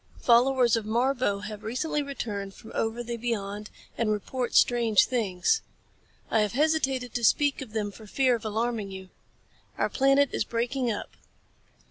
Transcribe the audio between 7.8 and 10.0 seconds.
for fear of alarming you. Our